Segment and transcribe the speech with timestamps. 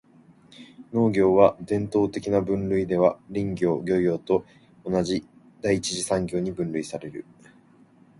[0.93, 4.43] 農業は、伝統的な分類では林業・漁業と
[4.83, 5.27] 同じ
[5.61, 7.23] 第一次産業に分類される。